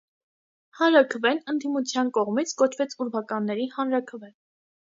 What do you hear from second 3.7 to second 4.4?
հանրաքվե»։